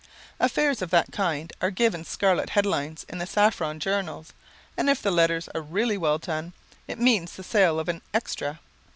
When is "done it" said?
6.17-6.97